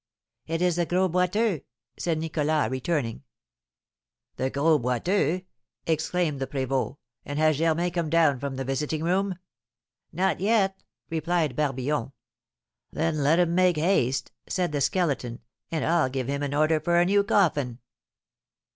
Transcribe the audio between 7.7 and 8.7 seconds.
come down from the